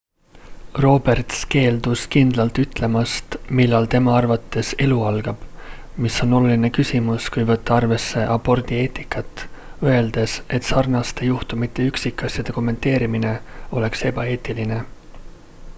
roberts 0.83 1.41
keeldus 1.55 2.05
kindlalt 2.15 2.61
ütlemast 2.63 3.35
millal 3.59 3.85
tema 3.95 4.15
arvates 4.21 4.71
elu 4.87 4.97
algab 5.11 5.43
mis 6.05 6.17
on 6.27 6.33
oluline 6.39 6.71
küsimus 6.79 7.27
kui 7.37 7.45
võtta 7.53 7.75
arvesse 7.77 8.25
abordi 8.39 8.81
eetikat 8.85 9.45
öeldes 9.93 10.37
et 10.59 10.71
sarnaste 10.75 11.29
juhtumite 11.33 11.89
üksikasjade 11.95 12.57
kommenteerimine 12.61 13.35
oleks 13.81 14.07
ebaeetiline 14.13 14.85